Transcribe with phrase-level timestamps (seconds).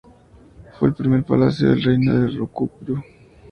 [0.79, 3.03] Fue el primer palacio del reino de Ryukyu.